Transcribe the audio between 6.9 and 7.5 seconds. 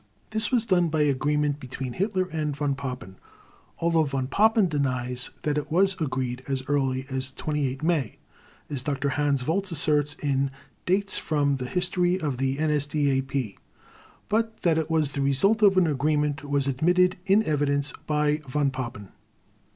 as